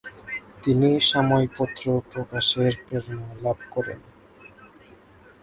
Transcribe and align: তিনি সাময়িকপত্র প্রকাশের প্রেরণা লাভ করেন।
তিনি 0.63 0.89
সাময়িকপত্র 1.09 1.85
প্রকাশের 2.11 2.73
প্রেরণা 2.85 3.29
লাভ 3.43 3.59
করেন। 3.71 3.99